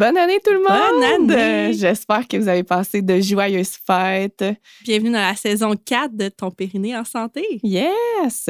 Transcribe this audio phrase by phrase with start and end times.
[0.00, 1.28] Bonne année tout le monde!
[1.28, 1.74] Bonne année!
[1.74, 4.42] J'espère que vous avez passé de joyeuses fêtes.
[4.82, 7.44] Bienvenue dans la saison 4 de Ton Périnée en santé.
[7.62, 8.48] Yes!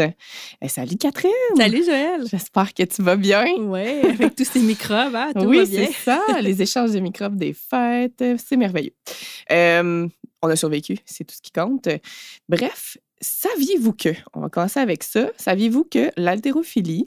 [0.63, 1.33] Eh, salut Catherine!
[1.57, 2.23] Salut Joël!
[2.31, 3.47] J'espère que tu vas bien.
[3.59, 5.87] Oui, avec tous ces microbes, hein, tout oui, va bien.
[5.87, 6.23] c'est ça.
[6.41, 8.95] Les échanges de microbes des fêtes, c'est merveilleux.
[9.51, 10.07] Euh,
[10.43, 11.89] on a survécu, c'est tout ce qui compte.
[12.49, 17.05] Bref, saviez-vous que, on va commencer avec ça, saviez-vous que l'haltérophilie,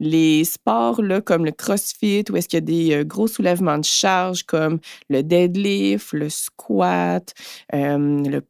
[0.00, 3.78] les sports là, comme le crossfit, où est-ce qu'il y a des euh, gros soulèvements
[3.78, 7.34] de charge comme le deadlift, le squat,
[7.74, 8.42] euh, le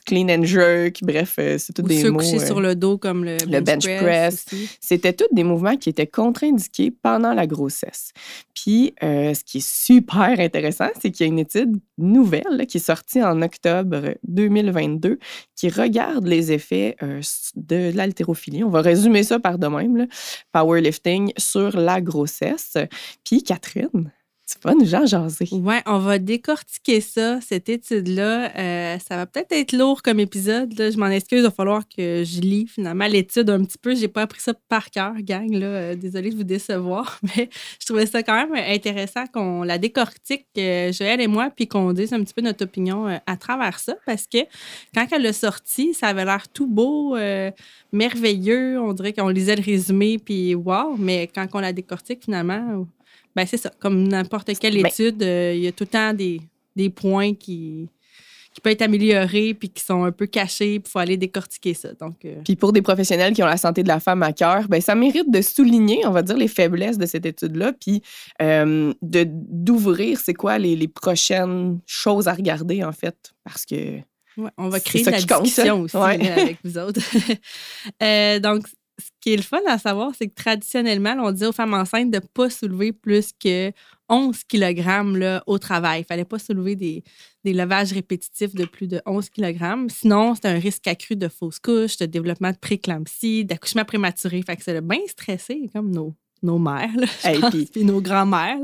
[0.00, 2.18] clean and jerk, bref, euh, c'est tous Ou des se mots.
[2.18, 4.46] coucher euh, sur le dos comme le, le bench press.
[4.80, 8.10] c'était tous des mouvements qui étaient contre-indiqués pendant la grossesse.
[8.54, 12.66] Puis, euh, ce qui est super intéressant, c'est qu'il y a une étude nouvelle là,
[12.66, 15.18] qui est sortie en octobre 2022
[15.56, 17.20] qui regarde les effets euh,
[17.56, 18.64] de l'haltérophilie.
[18.64, 20.06] On va résumer ça par de même, là,
[20.52, 22.76] powerlifting sur la grossesse.
[23.24, 24.10] Puis, Catherine,
[24.60, 25.48] tu vas nous jaser.
[25.52, 28.56] Ouais, on va décortiquer ça, cette étude-là.
[28.56, 30.72] Euh, ça va peut-être être lourd comme épisode.
[30.76, 33.94] Je m'en excuse, il va falloir que je lis finalement l'étude un petit peu.
[33.94, 35.50] J'ai pas appris ça par cœur, gang.
[35.52, 35.84] Là.
[35.84, 37.48] Euh, désolée de vous décevoir, mais
[37.80, 41.92] je trouvais ça quand même intéressant qu'on la décortique, euh, Joël et moi, puis qu'on
[41.92, 43.94] dise un petit peu notre opinion euh, à travers ça.
[44.06, 44.38] Parce que
[44.94, 47.16] quand elle l'a sorti, ça avait l'air tout beau,
[47.92, 48.80] merveilleux.
[48.80, 50.96] On dirait qu'on lisait le résumé, puis wow.
[50.98, 52.86] Mais quand on la décortique, finalement,
[53.36, 53.70] ben c'est ça.
[53.80, 56.40] Comme n'importe quelle étude, euh, il y a tout le temps des,
[56.76, 57.88] des points qui,
[58.54, 60.74] qui peuvent être améliorés puis qui sont un peu cachés.
[60.76, 61.92] Il faut aller décortiquer ça.
[61.94, 64.68] Donc, euh, Puis pour des professionnels qui ont la santé de la femme à cœur,
[64.68, 68.00] ben ça mérite de souligner, on va dire, les faiblesses de cette étude-là, puis
[68.40, 73.74] euh, de d'ouvrir c'est quoi les, les prochaines choses à regarder, en fait, parce que
[74.36, 76.30] ouais, on va créer de la compte, discussion aussi Ouais.
[76.30, 77.00] avec vous autres.
[78.02, 78.66] Euh, donc,
[78.98, 82.10] ce qui est le fun à savoir, c'est que traditionnellement, on dit aux femmes enceintes
[82.10, 83.72] de ne pas soulever plus que
[84.08, 86.00] 11 kg au travail.
[86.00, 87.02] Il ne fallait pas soulever des,
[87.44, 89.88] des levages répétitifs de plus de 11 kg.
[89.88, 94.42] Sinon, c'est un risque accru de fausse couche, de développement de préclampsie, d'accouchement prématuré.
[94.42, 97.84] Fait que c'est bien stressé, comme nos, nos mères, là, je Hey, pense, puis- puis
[97.84, 98.58] nos grands-mères.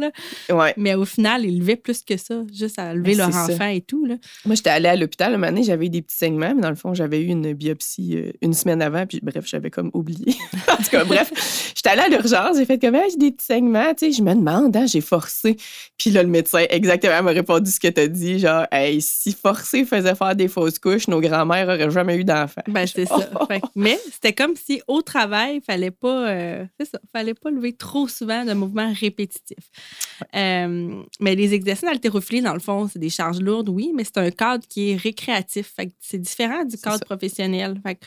[0.50, 0.74] ouais.
[0.76, 3.44] Mais au final, ils levaient plus que ça, juste à lever Ben, leur ça.
[3.44, 4.04] enfant et tout.
[4.04, 4.16] Là.
[4.44, 6.76] Moi, j'étais allée à l'hôpital, un donné, j'avais eu des petits saignements, mais dans le
[6.76, 10.34] fond, j'avais eu une biopsie euh, une semaine avant, puis bref, j'avais comme oublié.
[10.68, 13.46] en tout cas, bref, j'étais allée à l'urgence, j'ai fait comme, Ah, j'ai des petits
[13.46, 15.56] saignements, tu sais, je me demande, hein, j'ai forcé.
[15.96, 19.84] Puis là, le médecin, exactement, m'a répondu ce que t'as dit, genre, hey, si forcer
[19.84, 22.62] faisait faire des fausses couches, nos grands-mères auraient jamais eu d'enfants.
[22.68, 23.16] Ben, c'est ça.
[23.48, 28.08] Fait mais c'était comme si au travail, fallait pas, euh, ça, fallait pas lever trop
[28.08, 29.70] souvent de mouvements répétitifs.
[30.34, 34.18] Euh, mais les exercices d'haltérophilie, dans le fond, c'est des charges lourdes, oui, mais c'est
[34.18, 35.74] un cadre qui est récréatif.
[36.00, 37.80] C'est différent du cadre professionnel.
[37.84, 37.98] Fait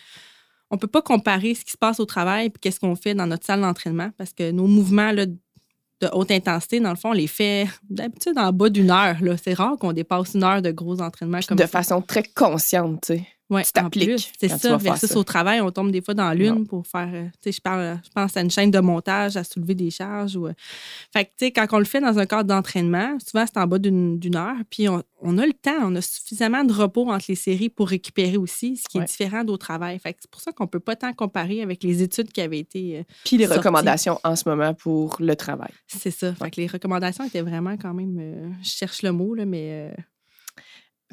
[0.72, 3.28] on peut pas comparer ce qui se passe au travail et qu'est-ce qu'on fait dans
[3.28, 7.14] notre salle d'entraînement parce que nos mouvements là, de haute intensité, dans le fond, on
[7.14, 9.16] les fait d'habitude en bas d'une heure.
[9.42, 11.68] C'est rare qu'on dépasse une heure de gros entraînements comme de ça.
[11.68, 13.28] façon très consciente, tu sais.
[13.50, 14.78] Ouais, tu t'appliques C'est ça.
[14.78, 15.20] Versus ça.
[15.20, 17.10] au travail, on tombe des fois dans l'une pour faire.
[17.14, 19.92] euh, tu sais, je parle, je pense à une chaîne de montage, à soulever des
[19.92, 20.36] charges.
[20.38, 20.54] Ou, euh,
[21.12, 23.68] fait que, tu sais, quand on le fait dans un cadre d'entraînement, souvent c'est en
[23.68, 27.10] bas d'une d'une heure, puis on, on a le temps, on a suffisamment de repos
[27.12, 29.04] entre les séries pour récupérer aussi, ce qui Ouais.
[29.04, 30.00] est différent au travail.
[30.00, 32.60] Fait que c'est pour ça qu'on peut pas tant comparer avec les études qui avaient
[32.60, 33.00] été.
[33.00, 35.72] euh, Puis les recommandations en ce moment pour le travail.
[35.88, 36.34] c'est ça.
[36.34, 38.18] Fait que les recommandations étaient vraiment quand même.
[38.20, 39.94] euh, je cherche le mot, là, mais.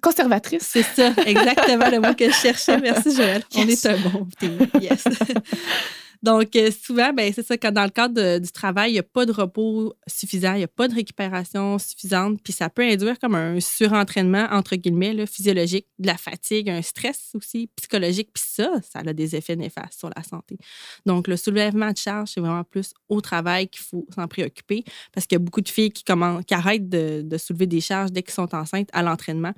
[0.00, 0.68] Conservatrice.
[0.70, 2.78] C'est ça, exactement le mot que je cherchais.
[2.78, 3.42] Merci, Joël.
[3.56, 4.58] On est un bon team.
[4.80, 5.04] Yes.
[6.22, 8.98] Donc, euh, souvent, ben, c'est ça, quand dans le cadre de- du travail, il n'y
[8.98, 12.82] a pas de repos suffisant, il n'y a pas de récupération suffisante, puis ça peut
[12.82, 18.30] induire comme un surentraînement, entre guillemets, là, physiologique, de la fatigue, un stress aussi psychologique,
[18.34, 20.58] puis ça, ça a des effets néfastes sur la santé.
[21.06, 25.26] Donc, le soulèvement de charge, c'est vraiment plus au travail qu'il faut s'en préoccuper, parce
[25.26, 28.12] qu'il y a beaucoup de filles qui, commencent, qui arrêtent de, de soulever des charges
[28.12, 29.54] dès qu'elles sont enceintes à l'entraînement,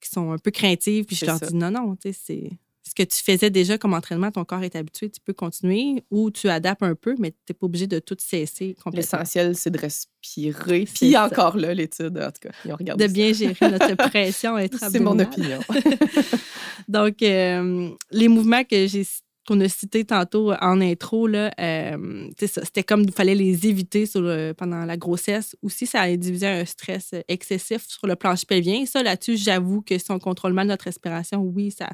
[0.00, 1.46] qui sont un peu craintives, puis je leur ça.
[1.46, 2.50] dis non, non, tu sais, c'est
[2.88, 6.30] ce que tu faisais déjà comme entraînement, ton corps est habitué, tu peux continuer ou
[6.30, 9.18] tu adaptes un peu, mais tu n'es pas obligé de tout cesser complètement.
[9.18, 10.84] L'essentiel, c'est de respirer.
[10.94, 11.26] Puis ça.
[11.26, 14.88] encore là, l'étude, en tout cas, ils ont regardé De bien gérer notre pression ça.
[14.90, 15.58] C'est mon opinion.
[16.88, 19.04] Donc, euh, les mouvements que j'ai
[19.46, 24.20] qu'on a cités tantôt en intro, là, euh, c'était comme il fallait les éviter sur
[24.20, 25.56] le- pendant la grossesse.
[25.62, 28.82] Aussi, ça a induisé un stress excessif sur le plancher pelvien.
[28.82, 31.90] Et ça, là-dessus, j'avoue que si on contrôle mal notre respiration, oui, ça,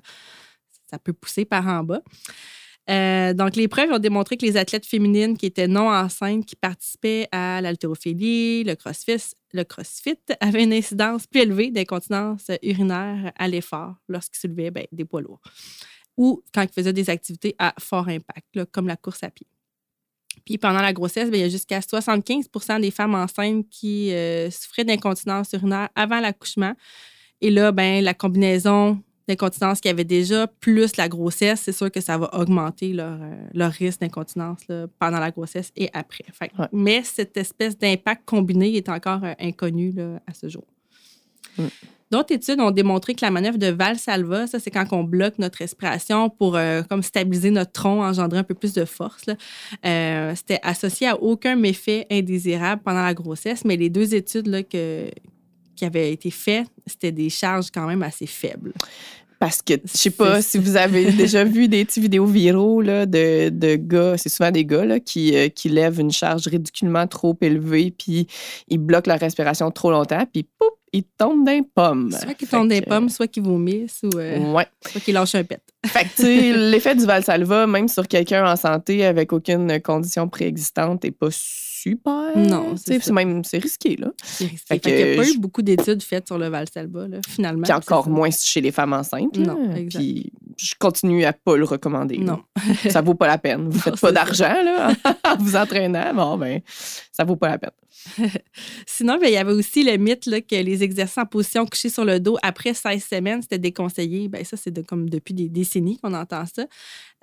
[0.93, 2.03] ça peut pousser par en bas.
[2.91, 6.57] Euh, donc, les preuves ont démontré que les athlètes féminines qui étaient non enceintes, qui
[6.57, 13.47] participaient à l'haltérophilie, le crossfit, le crossfit, avaient une incidence plus élevée d'incontinence urinaire à
[13.47, 15.41] l'effort lorsqu'ils soulevaient ben, des poids lourds
[16.17, 19.47] ou quand ils faisaient des activités à fort impact, comme la course à pied.
[20.45, 24.51] Puis pendant la grossesse, ben, il y a jusqu'à 75% des femmes enceintes qui euh,
[24.51, 26.75] souffraient d'incontinence urinaire avant l'accouchement.
[27.41, 31.91] Et là, ben, la combinaison d'incontinence qu'il y avait déjà, plus la grossesse, c'est sûr
[31.91, 34.61] que ça va augmenter leur, euh, risque d'incontinence
[34.99, 36.25] pendant la grossesse et après.
[36.73, 39.95] Mais cette espèce d'impact combiné est encore euh, inconnu
[40.27, 40.65] à ce jour.
[41.59, 41.65] Mm.
[42.13, 45.57] D'autres études ont démontré que la manœuvre de Valsalva, ça, c'est quand on bloque notre
[45.61, 49.25] respiration pour euh, comme stabiliser notre tronc, engendrer un peu plus de force.
[49.87, 54.63] Euh, c'était associé à aucun méfait indésirable pendant la grossesse, mais les deux études là,
[54.63, 55.11] que,
[55.75, 58.75] qui avaient été faites, c'était des charges quand même assez faibles.
[59.43, 63.07] Parce que, je sais pas si vous avez déjà vu des petites vidéos viraux là,
[63.07, 67.09] de, de gars, c'est souvent des gars là, qui, euh, qui lèvent une charge ridiculement
[67.09, 68.29] trop élevée, puis
[68.69, 72.13] ils bloquent la respiration trop longtemps, puis poup, ils tombent d'un pomme.
[72.13, 75.61] Soit qu'ils tombent d'un pomme, soit qu'ils vomissent ou euh, soit qu'ils lâchent un pet.
[75.87, 81.11] Fait que, l'effet du Valsalva, même sur quelqu'un en santé avec aucune condition préexistante, n'est
[81.11, 81.72] pas super.
[82.37, 84.13] Non, c'est même c'est risqué là.
[84.23, 84.79] C'est risqué.
[84.79, 87.63] Fait, il n'y a pas eu beaucoup d'études faites sur le Valsalva là, finalement.
[87.63, 89.37] Puis encore moins chez les femmes enceintes.
[89.37, 90.01] Non, exact.
[90.01, 92.19] Puis je continue à pas le recommander.
[92.19, 92.43] Non.
[92.89, 93.69] ça vaut pas la peine.
[93.69, 94.93] Vous faites pas d'argent là
[95.25, 96.61] en vous entraînant, bon ben
[97.13, 97.71] ça vaut pas la peine.
[98.87, 101.89] Sinon, ben, il y avait aussi le mythe là, que les exercices en position couchée
[101.89, 104.29] sur le dos après 16 semaines, c'était déconseillé.
[104.29, 106.67] Ben, ça, c'est comme depuis des décennies qu'on entend ça.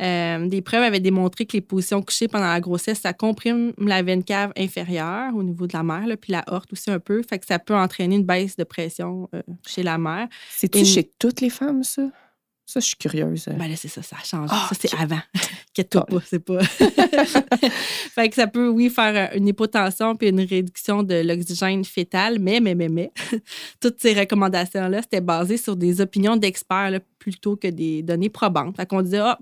[0.02, 4.02] Euh, des preuves avaient démontré que les positions couchées pendant la grossesse, ça comprime la
[4.02, 7.22] veine cave inférieure au niveau de la mère, puis la horte aussi un peu.
[7.24, 10.28] Fait que ça peut entraîner une baisse de pression euh, chez la mère.
[10.50, 12.04] C'est-tu chez toutes les femmes, ça?
[12.70, 13.46] Ça, je suis curieuse.
[13.48, 14.54] Ben là, c'est ça, ça a changé.
[14.56, 15.18] Ah, ça, c'est avant.
[15.72, 16.60] Inquiète-toi pas, c'est pas.
[16.64, 22.60] fait que ça peut, oui, faire une hypotension puis une réduction de l'oxygène fœtal, mais,
[22.60, 23.12] mais, mais, mais,
[23.82, 28.76] toutes ces recommandations-là, c'était basé sur des opinions d'experts plutôt que des données probantes.
[28.76, 29.40] Fait qu'on disait, ah,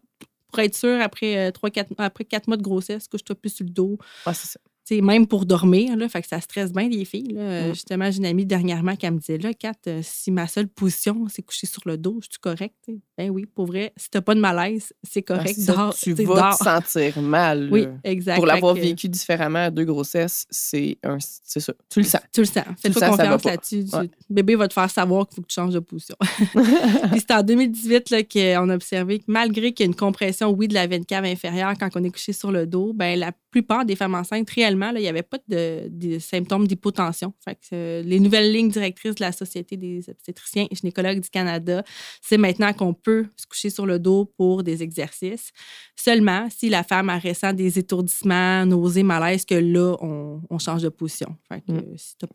[0.49, 3.65] pour être sûr, après, 3, euh, 4, après quatre mois de grossesse, couche-toi plus sur
[3.65, 3.97] le dos.
[4.25, 4.59] Ouais, c'est ça
[5.01, 7.33] même pour dormir, là, fait que ça stresse bien les filles.
[7.33, 7.67] Là.
[7.67, 7.73] Mm.
[7.73, 11.27] Justement, j'ai une amie dernièrement qui me disait là, Kat, euh, si ma seule position,
[11.29, 12.75] c'est coucher sur le dos, je suis correct?
[13.17, 15.59] Ben oui, pour vrai, si t'as pas de malaise, c'est ah, correct.
[16.01, 17.69] tu vas te sentir mal.
[17.71, 18.35] Oui, exact.
[18.35, 21.73] Pour l'avoir vécu différemment à deux grossesses, c'est un c'est ça.
[21.89, 22.21] Tu le sens.
[22.33, 22.63] Tu le sens.
[22.81, 23.85] Fais-toi confiance là-dessus.
[24.29, 26.15] Bébé va te faire savoir qu'il faut que tu changes de position.
[27.11, 30.67] Puis c'est en 2018 qu'on a observé que malgré qu'il y a une compression, oui,
[30.67, 33.85] de la veine cave inférieure quand on est couché sur le dos, ben la plupart
[33.85, 37.33] des femmes enceintes réellement il n'y avait pas de, symptômes d'hypotension.
[37.73, 41.83] Euh, les nouvelles lignes directrices de la Société des obstétriciens et gynécologues du Canada,
[42.21, 45.51] c'est maintenant qu'on peut se coucher sur le dos pour des exercices.
[45.95, 50.89] Seulement si la femme a ressent des étourdissements, nausées, malaises, que là, on, change de
[50.89, 51.35] position.
[51.51, 51.79] Mm.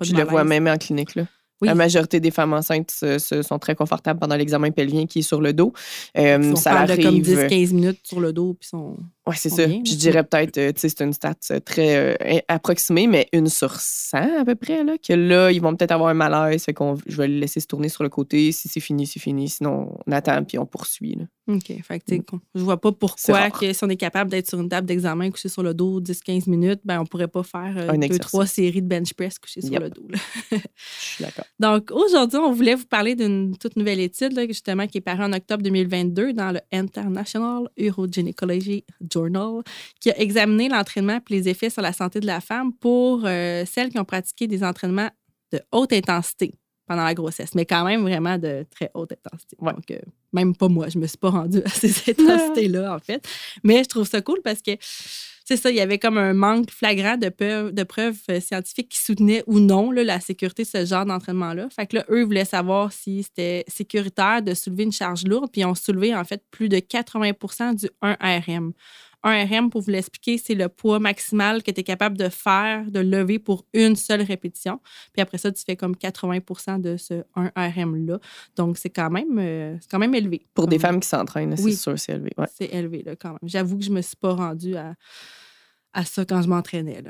[0.01, 1.15] Je le vois même en clinique.
[1.17, 1.27] Là.
[1.63, 5.41] La majorité des femmes enceintes se, sont très confortables pendant l'examen pelvien qui est sur
[5.41, 5.73] le dos.
[6.19, 6.99] Euh, ça arrive...
[6.99, 8.97] de comme 10-15 minutes sur le dos, puis sont.
[9.27, 9.69] Oui, c'est ça.
[9.69, 13.47] je dirais peut-être, euh, tu sais, c'est une stat euh, très euh, approximée, mais une
[13.47, 16.75] sur 100 à peu près, là, que là, ils vont peut-être avoir un malaise, fait
[16.75, 18.51] qu'on je vais le laisser se tourner sur le côté.
[18.51, 19.49] Si c'est fini, c'est fini.
[19.49, 21.15] Sinon, on attend puis on poursuit.
[21.15, 21.25] Là.
[21.49, 21.73] OK.
[21.83, 22.41] Fait que, mm.
[22.55, 25.49] je vois pas pourquoi que si on est capable d'être sur une table d'examen couché
[25.49, 29.13] sur le dos 10-15 minutes, ben on pourrait pas faire deux, trois séries de bench
[29.15, 30.07] press couché sur le dos.
[30.51, 30.57] je
[30.99, 31.45] suis d'accord.
[31.59, 35.25] Donc, aujourd'hui, on voulait vous parler d'une toute nouvelle étude, là, justement, qui est parue
[35.25, 39.63] en octobre 2022 dans le International Urogynecology Journal,
[40.01, 43.65] qui a examiné l'entraînement et les effets sur la santé de la femme pour euh,
[43.67, 45.11] celles qui ont pratiqué des entraînements
[45.53, 46.55] de haute intensité
[46.87, 49.57] pendant la grossesse, mais quand même vraiment de très haute intensité.
[49.61, 49.99] Donc, euh,
[50.33, 53.27] même pas moi, je me suis pas rendue à ces intensités-là, en fait.
[53.63, 54.73] Mais je trouve ça cool parce que
[55.45, 58.91] c'est ça, il y avait comme un manque flagrant de, preuves, de preuves euh, scientifiques
[58.91, 61.69] qui soutenaient ou non la sécurité de ce genre d'entraînement-là.
[61.71, 65.63] Fait que là, eux voulaient savoir si c'était sécuritaire de soulever une charge lourde, puis
[65.63, 68.73] ils ont soulevé en fait plus de 80% du 1RM.
[69.23, 72.91] 1 RM, pour vous l'expliquer, c'est le poids maximal que tu es capable de faire,
[72.91, 74.81] de lever pour une seule répétition.
[75.13, 78.19] Puis après ça, tu fais comme 80% de ce 1 RM-là.
[78.57, 80.47] Donc, c'est quand, même, euh, quand même élevé.
[80.55, 82.33] Pour des femmes qui s'entraînent, c'est sûr, c'est élevé.
[82.55, 83.39] C'est élevé, là, quand même.
[83.45, 84.95] J'avoue que je ne me suis pas rendue à,
[85.93, 87.03] à ça quand je m'entraînais.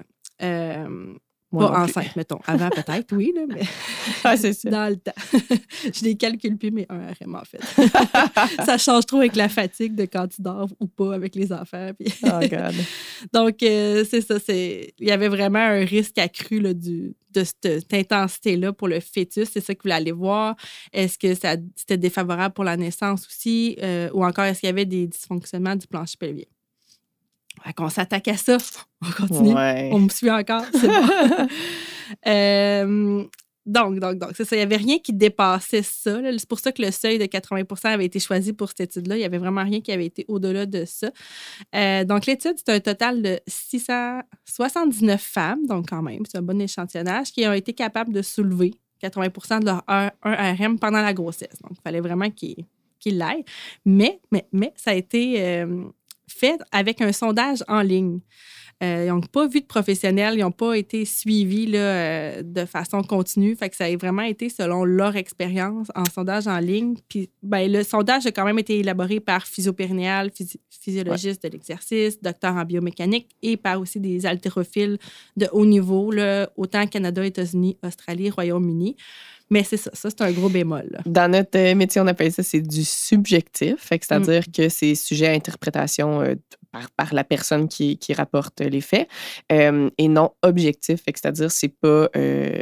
[0.42, 1.14] Euh,
[1.58, 2.40] pas enceinte, mettons.
[2.46, 3.62] Avant, peut-être, oui, là, mais
[4.24, 4.48] ah, ça.
[4.70, 5.12] dans le temps.
[5.84, 7.60] je les calcule plus, mais un RM, en fait.
[8.64, 11.90] ça change trop avec la fatigue de quand tu dors ou pas avec les enfants.
[12.24, 12.74] oh, God.
[13.32, 14.36] Donc, euh, c'est ça.
[14.48, 19.48] Il y avait vraiment un risque accru là, du, de cette, intensité-là pour le fœtus.
[19.52, 20.56] C'est ça que vous voulez aller voir.
[20.92, 23.76] Est-ce que c'était défavorable pour la naissance aussi?
[23.82, 26.44] Euh, ou encore, est-ce qu'il y avait des dysfonctionnements du plancher pelvien?
[27.76, 28.58] Qu'on s'attaque à ça.
[29.02, 29.54] On continue.
[29.54, 29.90] Ouais.
[29.92, 30.64] On me suit encore.
[30.72, 31.48] C'est bon.
[32.26, 33.24] Euh,
[33.64, 34.56] donc, donc, donc, c'est ça.
[34.56, 36.20] Il n'y avait rien qui dépassait ça.
[36.36, 39.16] C'est pour ça que le seuil de 80% avait été choisi pour cette étude-là.
[39.16, 41.10] Il n'y avait vraiment rien qui avait été au-delà de ça.
[41.74, 46.60] Euh, donc, l'étude, c'est un total de 679 femmes, donc quand même, c'est un bon
[46.60, 50.10] échantillonnage, qui ont été capables de soulever 80% de leur 1
[50.54, 51.56] RM pendant la grossesse.
[51.62, 52.66] Donc, il fallait vraiment qu'ils
[53.02, 53.44] qu'ils l'aillent.
[53.84, 55.84] Mais, mais, mais, ça a été euh,
[56.32, 58.20] fait avec un sondage en ligne.
[58.82, 62.64] Euh, ils n'ont pas vu de professionnels, ils n'ont pas été suivis là, euh, de
[62.64, 63.54] façon continue.
[63.54, 66.96] Fait que ça a vraiment été selon leur expérience en sondage en ligne.
[67.08, 72.20] Puis ben, le sondage a quand même été élaboré par physiopérinéal, physi- physiologiste de l'exercice,
[72.20, 74.98] docteur en biomécanique et par aussi des haltérophiles
[75.36, 78.96] de haut niveau, là, autant Canada, États-Unis, Australie, Royaume-Uni.
[79.52, 80.86] Mais c'est ça, ça c'est un gros bémol.
[80.90, 81.00] là.
[81.04, 83.86] Dans notre euh, métier, on appelle ça c'est du subjectif.
[83.90, 86.36] C'est-à-dire que c'est sujet à interprétation euh,
[86.72, 89.08] par, par la personne qui, qui rapporte les faits
[89.52, 91.00] euh, et non objectif.
[91.04, 92.60] C'est-à-dire c'est pas euh,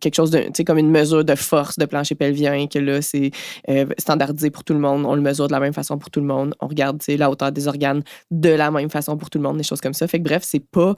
[0.00, 3.00] quelque chose de, tu sais, comme une mesure de force de plancher pelvien que là
[3.00, 3.30] c'est
[3.68, 5.06] euh, standardisé pour tout le monde.
[5.06, 6.54] On le mesure de la même façon pour tout le monde.
[6.60, 9.62] On regarde la hauteur des organes de la même façon pour tout le monde, des
[9.62, 10.08] choses comme ça.
[10.08, 10.96] Fait que bref, c'est pas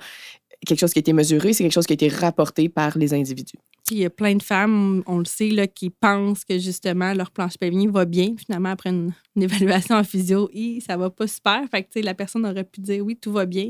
[0.64, 3.12] quelque chose qui a été mesuré, c'est quelque chose qui a été rapporté par les
[3.14, 3.58] individus.
[3.86, 7.12] Puis il y a plein de femmes, on le sait, là, qui pensent que justement
[7.14, 8.34] leur planche pelvien va bien.
[8.36, 11.62] Finalement, après une, une évaluation en physio, hi, ça va pas super.
[11.70, 13.68] Fait que la personne aurait pu dire oui, tout va bien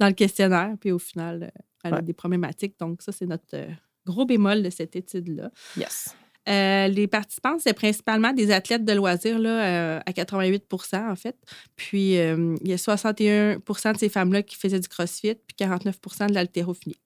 [0.00, 0.74] dans le questionnaire.
[0.80, 1.52] Puis au final,
[1.84, 2.74] elle a des problématiques.
[2.80, 3.68] Donc, ça, c'est notre euh,
[4.06, 5.50] gros bémol de cette étude-là.
[5.76, 6.14] Yes.
[6.48, 11.36] Euh, les participants, c'est principalement des athlètes de loisirs là, euh, à 88 en fait.
[11.76, 16.28] Puis, euh, il y a 61% de ces femmes-là qui faisaient du crossfit, puis 49%
[16.28, 16.98] de l'haltérophilie.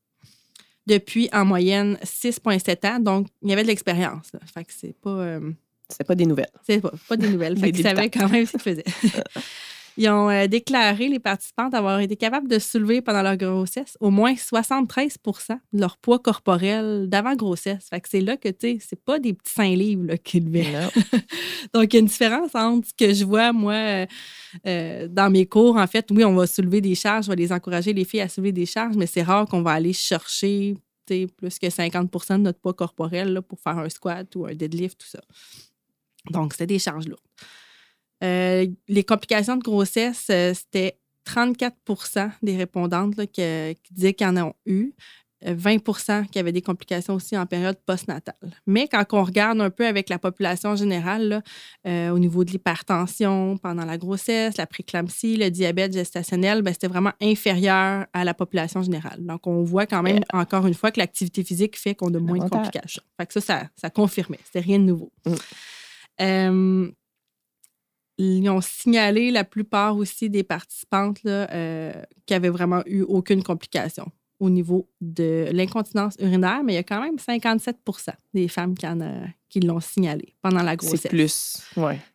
[0.86, 3.00] Depuis, en moyenne, 6,7 ans.
[3.00, 4.32] Donc, il y avait de l'expérience.
[4.54, 5.38] Fait que c'est pas,
[5.88, 6.50] C'est pas des nouvelles.
[6.64, 7.58] c'est pas, pas des nouvelles.
[7.60, 8.84] Fait qu'ils savaient quand même ce qu'ils faisaient.
[9.96, 14.10] Ils ont euh, déclaré, les participants, d'avoir été capables de soulever pendant leur grossesse au
[14.10, 17.86] moins 73% de leur poids corporel d'avant-grossesse.
[17.88, 20.50] Fait que c'est là que, tu sais, c'est pas des petits 5 livres qu'ils.
[20.50, 20.90] Non.
[21.74, 24.06] Donc, il y a une différence entre ce que je vois, moi, euh,
[24.66, 25.76] euh, dans mes cours.
[25.76, 28.28] En fait, oui, on va soulever des charges, je vais les encourager, les filles, à
[28.28, 30.74] soulever des charges, mais c'est rare qu'on va aller chercher
[31.06, 34.98] plus que 50% de notre poids corporel là, pour faire un squat ou un deadlift,
[34.98, 35.20] tout ça.
[36.30, 37.20] Donc, c'était des charges lourdes.
[38.24, 44.26] Euh, les complications de grossesse, euh, c'était 34% des répondantes là, que- qui disaient qu'ils
[44.28, 44.92] en ont eu.
[45.44, 48.34] Euh, 20% qui avaient des complications aussi en période postnatale.
[48.66, 51.42] Mais quand on regarde un peu avec la population générale, là,
[51.86, 56.86] euh, au niveau de l'hypertension pendant la grossesse, la préclampsie, le diabète gestationnel, ben, c'était
[56.86, 59.18] vraiment inférieur à la population générale.
[59.26, 62.38] Donc, on voit quand même, encore une fois, que l'activité physique fait qu'on a moins
[62.38, 63.02] de complications.
[63.20, 64.40] Fait que ça, ça, ça confirmait.
[64.46, 65.12] C'était rien de nouveau.
[65.26, 65.34] Mm.
[66.22, 66.90] Euh,
[68.18, 71.92] ils ont signalé la plupart aussi des participantes là, euh,
[72.24, 76.82] qui avaient vraiment eu aucune complication au niveau de l'incontinence urinaire, mais il y a
[76.82, 77.74] quand même 57%
[78.34, 81.02] des femmes qui, en, euh, qui l'ont signalé pendant la grossesse.
[81.02, 81.62] C'est plus.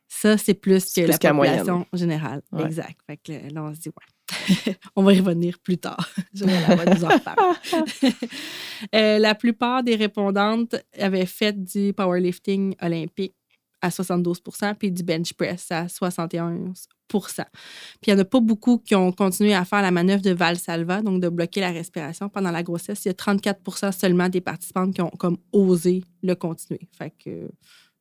[0.08, 2.42] Ça, c'est plus que plus la population générale.
[2.52, 2.66] Ouais.
[2.66, 3.00] Exact.
[3.08, 4.76] Fait que euh, là, on se dit, ouais.
[4.96, 6.10] on va y revenir plus tard.
[6.34, 8.12] Nous en reparler.
[8.96, 13.36] Euh, la plupart des répondantes avaient fait du powerlifting olympique
[13.82, 17.20] à 72% puis du bench press à 71 Puis
[18.08, 21.02] il n'y en a pas beaucoup qui ont continué à faire la manœuvre de Valsalva,
[21.02, 23.04] donc de bloquer la respiration pendant la grossesse.
[23.06, 26.88] Il y a 34 seulement des participantes qui ont comme osé le continuer.
[26.98, 27.50] Fait que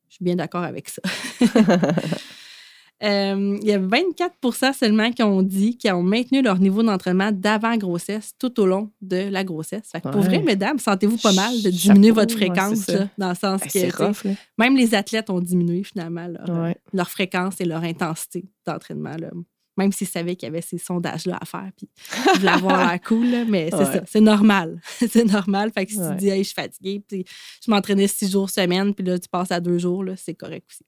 [0.09, 1.01] je suis bien d'accord avec ça.
[3.03, 7.31] Euh, il y a 24 seulement qui ont dit qu'ils ont maintenu leur niveau d'entraînement
[7.31, 9.89] d'avant-grossesse tout au long de la grossesse.
[9.91, 13.29] Fait que pour vrai, mesdames, sentez-vous pas mal de diminuer Chapeau, votre fréquence, là, dans
[13.29, 14.31] le sens Ben, que rough, là.
[14.57, 16.75] même les athlètes ont diminué finalement leur, euh, Ouais.
[16.93, 19.15] leur fréquence et leur intensité d'entraînement.
[19.77, 21.89] Même s'ils savaient qu'il y avait ces sondages-là à faire, puis
[22.35, 24.79] ils voulaient avoir l'air cool, là, mais c'est ça, c'est normal.
[25.09, 25.71] c'est normal.
[25.73, 27.25] Fait que si tu dis, hey, je suis fatiguée, puis
[27.65, 30.83] je m'entraînais six jours semaine, puis là, tu passes à deux jours, c'est correct aussi.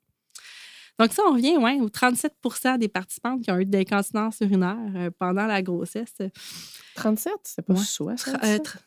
[1.00, 4.78] Donc, ça, on revient ouais, aux 37% des participantes qui ont eu de l'incontinence urinaire
[4.96, 6.14] euh, pendant la grossesse.
[6.96, 7.80] 37, c'est pas Ouais.
[7.80, 8.44] 60.
[8.44, 8.78] Euh, tr-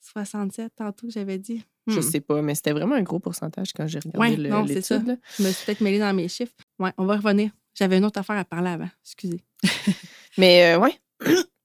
[0.00, 1.64] 67, tantôt, j'avais dit.
[1.86, 2.02] Je Hmm.
[2.02, 4.82] sais pas, mais c'était vraiment un gros pourcentage quand j'ai regardé Ouais, le- non, c'est
[4.82, 5.02] ça.
[5.38, 6.54] Je me suis peut-être mêlée dans mes chiffres.
[6.78, 7.50] Ouais, on va revenir.
[7.74, 8.88] J'avais une autre affaire à parler avant.
[9.02, 9.42] Excusez.
[10.38, 10.94] Mais euh, ouais,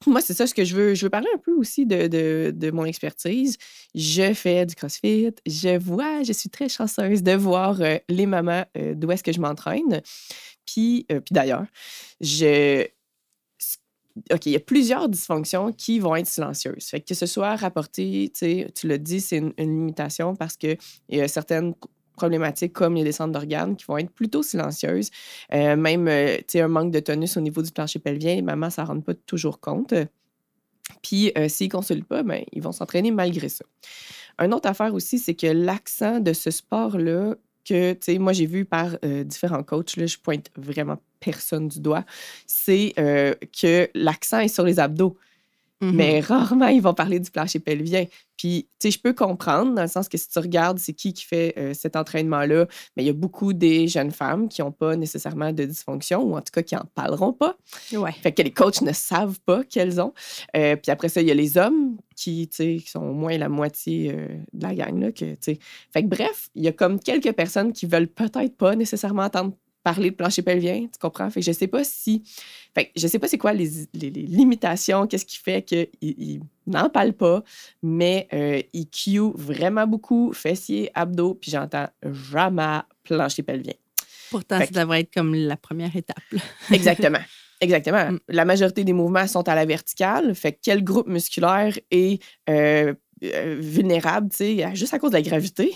[0.07, 0.95] moi, c'est ça ce que je veux.
[0.95, 3.57] Je veux parler un peu aussi de, de, de mon expertise.
[3.93, 5.33] Je fais du CrossFit.
[5.45, 9.31] Je vois, je suis très chanceuse de voir euh, les mamans euh, d'où est-ce que
[9.31, 10.01] je m'entraîne.
[10.65, 11.65] Puis, euh, puis d'ailleurs,
[12.21, 12.85] je.
[14.31, 16.85] OK, il y a plusieurs dysfonctions qui vont être silencieuses.
[16.85, 20.77] Fait que, ce soit rapporté, tu l'as dit, c'est une, une limitation parce qu'il
[21.09, 21.74] y a certaines
[22.15, 25.12] problématiques comme les descentes d'organes qui vont être plutôt silencieuses.
[25.53, 28.84] Euh, même, euh, un manque de tonus au niveau du plancher pelvien, les mamans, ne
[28.84, 29.93] rend pas toujours compte.
[31.01, 33.65] Puis, euh, s'ils ne consultent pas, ben, ils vont s'entraîner malgré ça.
[34.39, 37.36] Une autre affaire aussi, c'est que l'accent de ce sport-là,
[37.67, 42.05] que, moi, j'ai vu par différents coachs, là, je pointe vraiment personne du doigt,
[42.45, 45.17] c'est que l'accent est sur les abdos.
[45.82, 45.96] Mhm.
[45.96, 48.05] Mais rarement, ils vont parler du plancher pelvien.
[48.38, 51.13] Puis, tu sais, je peux comprendre, dans le sens que si tu regardes, c'est qui
[51.13, 54.72] qui fait euh, cet entraînement-là, mais il y a beaucoup des jeunes femmes qui n'ont
[54.72, 57.58] pas nécessairement de dysfonction, ou en tout cas qui n'en parleront pas.
[57.94, 58.12] Ouais.
[58.12, 60.13] Fait que les coachs ne savent pas qu'elles ont.
[60.55, 63.13] Euh, puis après ça, il y a les hommes qui, tu sais, qui sont au
[63.13, 65.00] moins la moitié euh, de la gang.
[65.00, 65.60] Là, que, tu sais.
[65.91, 69.53] Fait que bref, il y a comme quelques personnes qui veulent peut-être pas nécessairement entendre
[69.86, 71.30] parler de plancher pelvien, tu comprends?
[71.30, 72.24] Fait que je sais pas si.
[72.74, 76.42] Fait que je sais pas c'est quoi les, les- les limitations, qu'est-ce qui fait qu'ils
[76.65, 77.44] n'en parlent pas,
[77.84, 83.74] mais euh, ils cue vraiment beaucoup fessiers, abdos, puis j'entends jamais plancher pelvien.
[84.32, 86.18] Pourtant, Fait ça devrait être comme la première étape.
[86.32, 86.39] là.
[86.72, 87.20] Exactement.
[87.62, 88.12] Exactement.
[88.12, 88.20] Mm.
[88.30, 90.34] La majorité des mouvements sont à la verticale.
[90.36, 95.15] Fait que quel groupe musculaire est euh, euh, vulnérable, tu sais, juste à cause de
[95.15, 95.74] la gravité?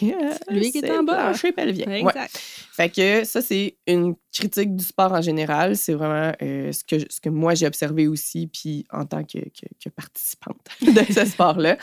[0.49, 1.15] Lui qui est en bas.
[1.15, 1.87] Plancher pelvien.
[1.87, 1.99] Ouais.
[1.99, 2.37] Exact.
[2.37, 5.77] Fait que ça, c'est une critique du sport en général.
[5.77, 9.39] C'est vraiment euh, ce, que, ce que moi, j'ai observé aussi, puis en tant que,
[9.39, 11.77] que, que participante de ce sport-là.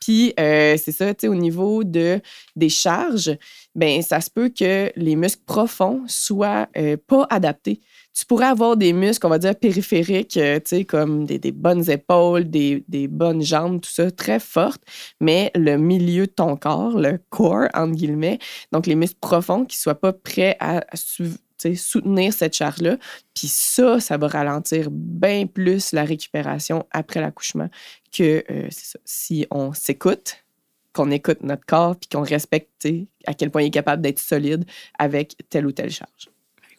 [0.00, 2.20] Puis euh, c'est ça, tu sais, au niveau de,
[2.56, 3.36] des charges,
[3.74, 6.68] ben ça se peut que les muscles profonds soient
[7.06, 7.80] pas adaptés.
[8.16, 11.90] Tu pourrais avoir des muscles, on va dire, périphériques, euh, tu sais, comme des, bonnes
[11.90, 14.80] épaules, des, bonnes jambes, tout ça, très fortes,
[15.20, 18.38] mais le milieu de ton corps, le core, entre guillemets,
[18.72, 22.96] donc les muscles profonds qui soient pas prêts à, soutenir cette charge-là.
[23.34, 27.68] Puis ça, ça va ralentir bien plus la récupération après l'accouchement
[28.16, 28.68] que euh,
[29.04, 30.46] si on s'écoute,
[30.94, 32.88] qu'on écoute notre corps, puis qu'on respecte
[33.26, 34.64] à quel point il est capable d'être solide
[34.98, 36.30] avec telle ou telle charge.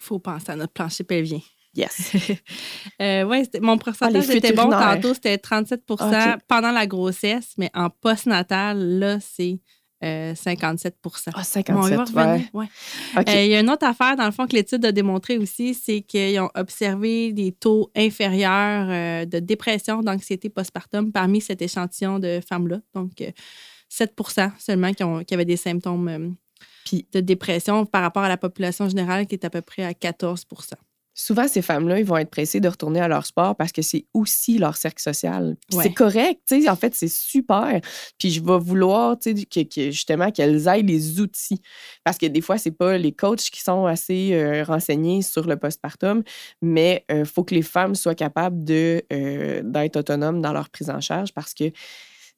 [0.07, 1.39] Il faut penser à notre plancher pelvien.
[1.75, 2.11] Yes.
[3.01, 6.41] Euh, c'était- mon pourcentage fuites était bon tantôt, c'était 37 Ah, ok.
[6.48, 9.59] pendant la grossesse, mais en postnatal, là, c'est
[10.03, 12.67] euh, 57 Ah, Bon, on va 57, revenir, ouais.
[13.15, 13.22] ouais.
[13.29, 15.74] Euh, Il y a une autre affaire, dans le fond, que l'étude a démontré aussi,
[15.74, 22.17] c'est qu'ils ont observé des taux inférieurs euh, de dépression, d'anxiété postpartum parmi cet échantillon
[22.20, 22.79] de femmes-là.
[22.96, 23.31] Donc, euh,
[23.89, 26.35] 7% seulement qui, ont- qui avaient des symptômes
[26.87, 29.93] Puis- de dépression par rapport à la population générale qui est à peu près à
[29.93, 30.75] 14%
[31.19, 34.05] Souvent, ces femmes-là, ils vont être pressées de retourner à leur sport parce que c'est
[34.13, 35.57] aussi leur cercle social.
[35.73, 35.83] Ouais.
[35.83, 37.81] C'est correct, tu sais, en fait, c'est super.
[38.19, 41.59] Puis je vais vouloir, tu sais, que, que justement, qu'elles aient les outils.
[42.03, 45.57] Parce que des fois, c'est pas les coachs qui sont assez euh, renseignés sur le
[45.57, 46.21] postpartum,
[46.61, 50.91] mais il faut que les femmes soient capables de, euh, d'être autonomes dans leur prise
[50.91, 51.71] en charge parce que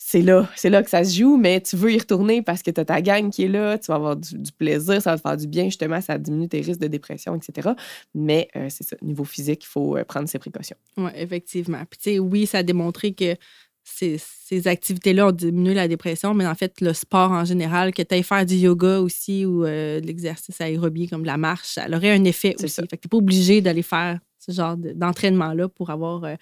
[0.01, 2.71] c'est là, c'est là que ça se joue, mais tu veux y retourner parce que
[2.71, 5.17] tu as ta gang qui est là, tu vas avoir du, du plaisir, ça va
[5.17, 7.71] te faire du bien, justement, ça diminue tes risques de dépression, etc.
[8.15, 10.77] Mais euh, c'est ça, niveau physique, il faut euh, prendre ses précautions.
[10.95, 11.83] Oui, effectivement.
[11.89, 13.35] Puis, tu sais, oui, ça a démontré que
[13.83, 18.01] ces, ces activités-là ont diminué la dépression, mais en fait, le sport en général, que
[18.01, 21.87] tu ailles faire du yoga aussi ou euh, de l'exercice aérobie comme la marche, ça
[21.93, 22.69] aurait un effet aussi.
[22.69, 22.83] ça.
[22.89, 26.35] Fait que tu pas obligé d'aller faire ce genre de- d'entraînement-là pour avoir euh,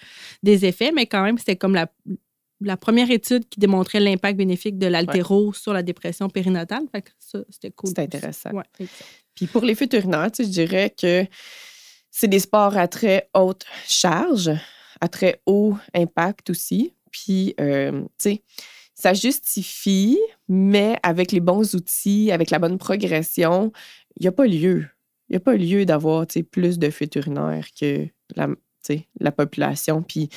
[0.44, 1.90] des effets, mais quand même, c'était comme la,
[2.62, 6.84] la première étude qui démontrait l'impact bénéfique de l'altéro sur la dépression périnatale.
[6.92, 7.92] Fait que ça, c'était cool.
[7.96, 8.52] C'est intéressant.
[8.52, 8.88] Ouais.
[9.36, 11.26] Puis pour les fuites urinaires, tu sais, je dirais que
[12.10, 14.52] c'est des sports à très haute charge,
[15.00, 16.94] à très haut impact aussi.
[17.12, 18.44] Puis, euh, tu sais,
[18.96, 20.18] ça justifie,
[20.48, 23.72] mais avec les bons outils, avec la bonne progression,
[24.16, 24.88] il n'y a pas lieu.
[25.30, 28.48] Il n'y a pas lieu d'avoir plus de fuites urinaires que la,
[29.20, 30.02] la population.
[30.02, 30.30] Puis,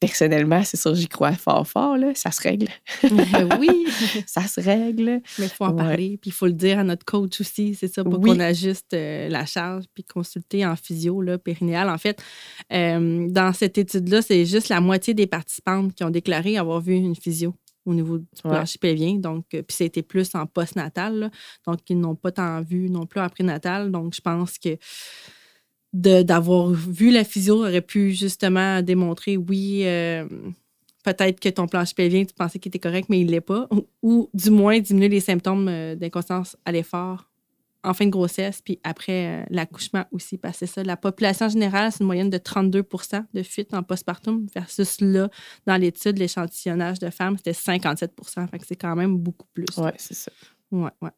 [0.00, 2.68] personnellement, c'est sûr, j'y crois fort, fort, là, ça se règle.
[3.60, 3.86] oui,
[4.26, 5.20] Ça se règle.
[5.38, 5.76] mais il faut en Ouais.
[5.76, 6.18] parler.
[6.20, 8.30] Puis il faut le dire à notre coach aussi, c'est ça, pour Oui.
[8.30, 11.88] qu'on ajuste euh, la charge, puis consulter en physio, là, périnéal.
[11.88, 12.22] En fait,
[12.72, 16.94] euh, dans cette étude-là, c'est juste la moitié des participantes qui ont déclaré avoir vu
[16.94, 17.54] une physio
[17.84, 18.50] au niveau du Ouais.
[18.50, 19.14] plancher pelvien.
[19.14, 21.30] Donc, euh, puis c'était plus en postnatal.
[21.66, 23.90] Donc, ils n'ont pas tant vu non plus en prénatal.
[23.92, 24.76] Donc, je pense que
[25.92, 30.26] d'avoir vu la physio aurait pu justement démontrer, oui, euh,
[31.04, 33.68] peut-être que ton plancher pelvien, tu pensais qu'il était correct, mais il ne l'est pas.
[33.70, 37.30] Ou, ou du moins diminuer les symptômes euh, d'inconstance à l'effort
[37.86, 40.82] en fin de grossesse, puis après euh, l'accouchement aussi, parce que c'est ça.
[40.82, 42.84] La population générale, c'est une moyenne de 32
[43.32, 45.30] de fuite en postpartum, versus là,
[45.66, 48.12] dans l'étude, l'échantillonnage de femmes, c'était 57
[48.50, 49.66] Fait que c'est quand même beaucoup plus.
[49.76, 50.32] Ouais, c'est ça.
[50.72, 51.10] Ouais, ouais.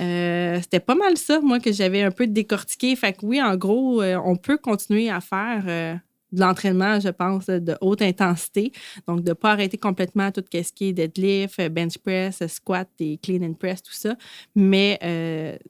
[0.00, 2.94] Euh, c'était pas mal ça, moi, que j'avais un peu décortiqué.
[2.96, 5.94] Fait que oui, en gros, euh, on peut continuer à faire euh,
[6.32, 8.72] de l'entraînement, je pense, de haute intensité.
[9.06, 13.18] Donc, de ne pas arrêter complètement tout ce qui est deadlift, bench press, squat et
[13.18, 14.16] clean and press, tout ça,
[14.56, 14.98] mais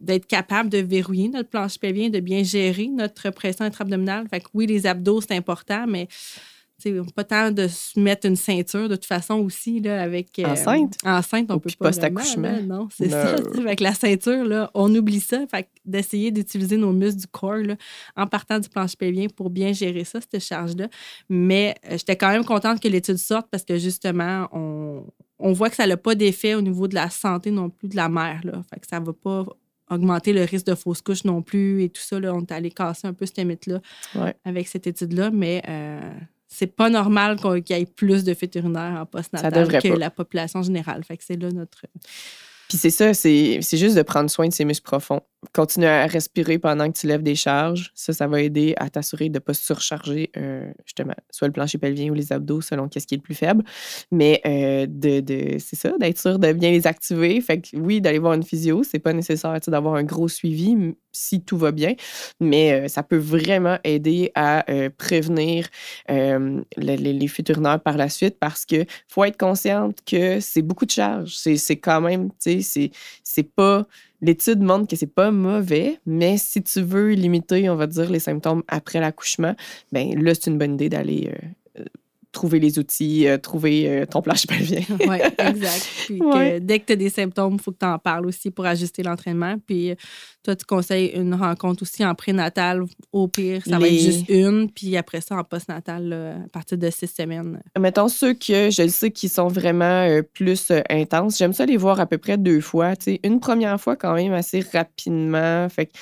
[0.00, 4.26] d'être capable de verrouiller notre planche pelvien, de bien gérer notre pression intra-abdominale.
[4.28, 6.08] Fait que oui, les abdos, c'est important, mais
[7.14, 10.96] pas tant de se mettre une ceinture de toute façon aussi là, avec euh, enceinte?
[11.04, 15.46] enceinte on peut pas post-accouchement non c'est ça avec la ceinture là on oublie ça
[15.50, 17.76] fait d'essayer d'utiliser nos muscles du corps là,
[18.16, 20.88] en partant du planche pelvien pour bien gérer ça cette charge là
[21.28, 25.04] mais euh, j'étais quand même contente que l'étude sorte parce que justement on,
[25.38, 27.96] on voit que ça n'a pas d'effet au niveau de la santé non plus de
[27.96, 28.62] la mère là.
[28.72, 29.44] Fait que ça va pas
[29.90, 32.18] augmenter le risque de fausse couche non plus et tout ça.
[32.18, 33.80] Là, on est allé casser un peu cette mythe-là
[34.44, 36.10] avec cette étude-là, mais euh,
[36.54, 41.02] c'est pas normal qu'il y ait plus de vétérinaires en post-natal que la population générale.
[41.04, 41.82] Fait que c'est là notre.
[42.68, 45.20] Puis c'est ça, c'est juste de prendre soin de ses muscles profonds.
[45.52, 47.90] Continuer à respirer pendant que tu lèves des charges.
[47.94, 51.76] Ça, ça va aider à t'assurer de ne pas surcharger euh, justement soit le plancher
[51.76, 53.62] pelvien ou les abdos selon qu'est-ce qui est le plus faible.
[54.10, 57.38] Mais euh, de, de c'est ça, d'être sûr de bien les activer.
[57.42, 61.42] Fait que oui, d'aller voir une physio, c'est pas nécessaire d'avoir un gros suivi si
[61.42, 61.94] tout va bien.
[62.40, 64.64] Mais ça peut vraiment aider à
[64.98, 65.68] prévenir
[66.08, 70.90] les, futurs nerfs par la suite parce que faut être consciente que c'est beaucoup de
[70.90, 71.34] charges.
[71.34, 72.90] C'est quand même, tu sais,
[73.22, 73.86] c'est pas
[74.24, 78.20] L'étude montre que c'est pas mauvais, mais si tu veux limiter, on va dire, les
[78.20, 79.54] symptômes après l'accouchement,
[79.92, 81.30] ben là, c'est une bonne idée d'aller
[82.34, 84.82] trouver les outils, euh, trouver euh, ton planche pelvien.
[85.08, 85.88] oui, exact.
[86.06, 86.20] Puis
[86.60, 89.02] dès que tu as des symptômes, il faut que tu en parles aussi pour ajuster
[89.02, 89.56] l'entraînement.
[89.66, 89.94] Puis euh,
[90.42, 92.84] toi, tu conseilles une rencontre aussi en prénatal.
[93.12, 94.70] Au pire, ça va être juste une.
[94.70, 97.62] Puis après ça, en postnatal, à partir de six semaines.
[97.78, 101.38] Mettons ceux que je le sais qui sont vraiment plus intenses.
[101.38, 102.92] J'aime ça les voir à peu près deux fois.
[102.98, 105.66] sais, Une première fois quand même assez rapidement.
[105.70, 105.92] Fait que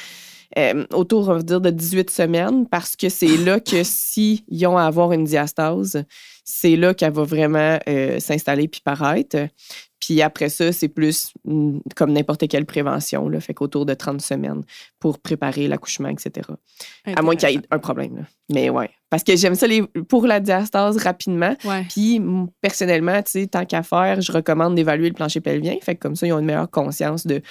[0.59, 4.77] euh, autour, on va dire, de 18 semaines, parce que c'est là que s'ils ont
[4.77, 6.05] à avoir une diastase,
[6.45, 9.49] c'est là qu'elle va vraiment euh, s'installer puis paraître.
[10.01, 14.21] Puis après ça, c'est plus mm, comme n'importe quelle prévention, là, fait qu'autour de 30
[14.21, 14.63] semaines
[14.99, 16.49] pour préparer l'accouchement, etc.
[17.05, 18.27] À moins qu'il y ait un problème.
[18.53, 18.91] Mais ouais.
[19.13, 21.55] Parce que j'aime ça les, pour la diastase rapidement.
[21.91, 22.19] Puis
[22.63, 25.77] personnellement, tu sais, tant qu'à faire, je recommande d'évaluer le plancher pelvien.
[25.83, 27.43] Fait que comme ça, ils ont une meilleure conscience de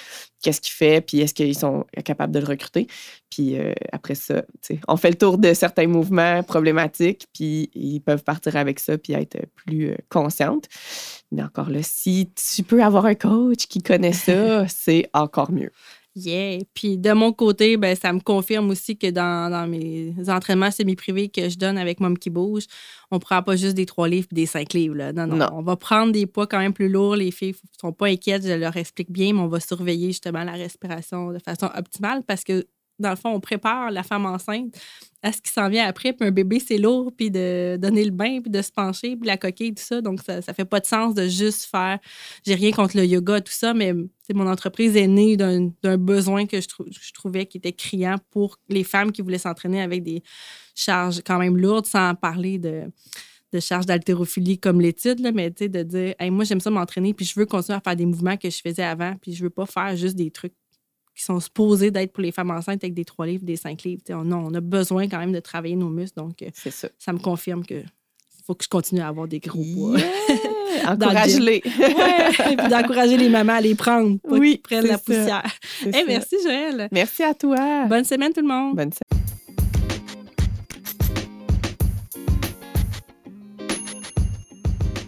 [0.42, 2.88] qu'est-ce qu'il fait, puis est-ce qu'ils sont capables de le recruter.
[3.30, 7.70] Puis euh, après ça, tu sais, on fait le tour de certains mouvements problématiques, puis
[7.76, 10.66] ils peuvent partir avec ça, puis être plus euh, conscientes.
[11.32, 15.72] Mais encore là, si tu peux avoir un coach qui connaît ça, c'est encore mieux.
[16.16, 16.64] Yeah.
[16.74, 21.48] Puis de mon côté, ben, ça me confirme aussi que dans, mes entraînements semi-privés que
[21.48, 22.64] je donne avec Mom qui bouge,
[23.12, 24.96] on ne prend pas juste des trois livres et des cinq livres.
[24.96, 25.14] Là.
[25.14, 27.16] Non, non, On va prendre des poids quand même plus lourds.
[27.16, 30.44] Les filles ne sont pas inquiètes, je leur explique bien, mais on va surveiller justement
[30.44, 32.66] la respiration de façon optimale parce que
[33.02, 34.76] dans le fond, on prépare la femme enceinte
[35.24, 36.14] à ce qui s'en vient après.
[36.14, 39.28] Puis un bébé, c'est lourd, puis de donner le bain, puis de se pencher, puis
[39.28, 40.02] la coquille, tout ça.
[40.02, 42.00] Donc, ça, ne fait pas de sens de juste faire.
[42.46, 43.94] J'ai rien contre le yoga, tout ça, mais
[44.34, 49.12] mon entreprise est née d'un besoin que je, trouvais qui était criant pour les femmes
[49.12, 50.24] qui voulaient s'entraîner avec des
[50.74, 52.86] charges quand même lourdes, sans parler de
[53.54, 57.46] de charges d'haltérophilie comme l'étude, mais de dire moi, j'aime ça m'entraîner, puis je veux
[57.46, 60.16] continuer à faire des mouvements que je faisais avant, puis je veux pas faire juste
[60.16, 60.54] des trucs
[61.16, 64.02] qui sont supposés d'être pour les femmes enceintes avec des trois livres, des cinq livres.
[64.24, 66.18] non, on a besoin quand même de travailler nos muscles.
[66.18, 66.88] Donc, euh, ça.
[66.98, 67.14] ça.
[67.14, 67.84] me confirme que
[68.46, 69.98] faut que je continue à avoir des gros poids.
[70.72, 70.94] Yeah!
[70.94, 71.62] Encourage-les.
[71.66, 75.44] ouais, d'encourager les mamans à les prendre pour oui, qu'ils prennent la poussière.
[76.08, 76.88] merci, Joël.
[76.94, 77.86] Merci à toi.
[77.88, 78.78] Bonne semaine, tout le monde.
[78.78, 79.11] Bonne semaine.